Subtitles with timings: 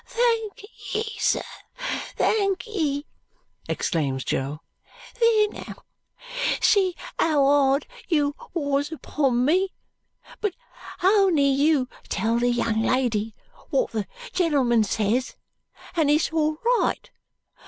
[0.03, 1.43] "Thankee, sir,
[2.15, 3.05] thankee!"
[3.69, 4.61] exclaims Jo.
[5.19, 5.83] "There now!
[6.59, 9.73] See how hard you wos upon me.
[10.39, 10.55] But
[11.03, 13.35] ony you tell the young lady
[13.69, 15.35] wot the genlmn ses,
[15.95, 17.11] and it's all right.